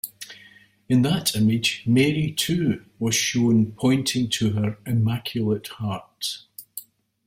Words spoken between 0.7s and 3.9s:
In that image, Mary too was shown